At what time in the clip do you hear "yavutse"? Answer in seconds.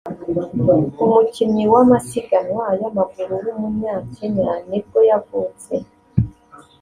5.09-5.73